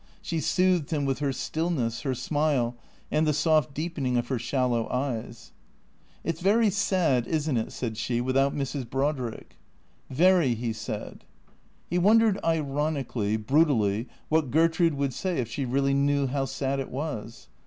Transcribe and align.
She 0.19 0.39
soothed 0.39 0.89
him 0.89 1.05
with 1.05 1.19
her 1.19 1.31
stillness, 1.31 2.01
her 2.01 2.15
smile, 2.15 2.75
and 3.11 3.27
the 3.27 3.33
soft 3.33 3.75
deepening 3.75 4.17
of 4.17 4.29
her 4.29 4.39
shallow 4.39 4.89
eyes." 4.89 5.51
It 6.23 6.39
's 6.39 6.41
very 6.41 6.71
sad, 6.71 7.27
is 7.27 7.47
n't 7.47 7.59
it," 7.59 7.71
said 7.71 7.97
she," 7.97 8.19
without 8.19 8.55
Mrs. 8.55 8.89
Brodrick?"" 8.89 9.57
Very," 10.09 10.55
he 10.55 10.73
said. 10.73 11.23
He 11.87 11.99
wondered 11.99 12.39
ironically, 12.43 13.37
brutally, 13.37 14.07
what 14.27 14.49
Gertrude 14.49 14.95
would 14.95 15.13
say 15.13 15.37
if 15.37 15.47
she 15.51 15.65
really 15.65 15.93
know 15.93 16.25
how 16.25 16.45
sad 16.45 16.79
it 16.79 16.89
was. 16.89 17.47